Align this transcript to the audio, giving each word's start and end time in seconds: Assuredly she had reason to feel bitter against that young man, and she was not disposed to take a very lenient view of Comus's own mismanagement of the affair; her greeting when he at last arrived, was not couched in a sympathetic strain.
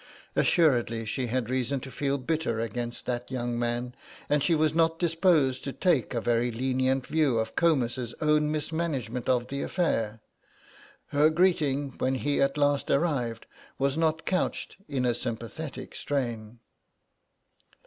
Assuredly 0.35 1.05
she 1.05 1.27
had 1.27 1.47
reason 1.47 1.79
to 1.81 1.91
feel 1.91 2.17
bitter 2.17 2.59
against 2.59 3.05
that 3.05 3.29
young 3.29 3.59
man, 3.59 3.93
and 4.29 4.41
she 4.43 4.55
was 4.55 4.73
not 4.73 4.97
disposed 4.97 5.63
to 5.63 5.71
take 5.73 6.15
a 6.15 6.19
very 6.19 6.49
lenient 6.51 7.05
view 7.05 7.37
of 7.37 7.55
Comus's 7.55 8.15
own 8.19 8.51
mismanagement 8.51 9.29
of 9.29 9.49
the 9.49 9.61
affair; 9.61 10.19
her 11.09 11.29
greeting 11.29 11.93
when 11.99 12.15
he 12.15 12.41
at 12.41 12.57
last 12.57 12.89
arrived, 12.89 13.45
was 13.77 13.95
not 13.95 14.25
couched 14.25 14.75
in 14.87 15.05
a 15.05 15.13
sympathetic 15.13 15.93
strain. 15.93 16.57